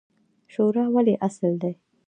[0.53, 1.73] شورا ولې اصل دی؟